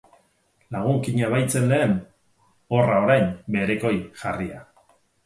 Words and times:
Lagunkina 0.75 1.27
baitzen 1.33 1.67
lehen, 1.71 1.93
horra 2.79 2.97
orain 3.05 3.29
berekoi 3.57 3.93
jarria. 4.23 4.65